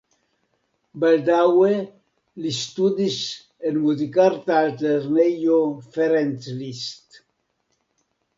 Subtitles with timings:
[1.01, 1.75] Baldaŭe
[2.45, 3.17] li studis
[3.71, 5.61] en Muzikarta Altlernejo
[5.93, 7.23] Ferenc Liszt.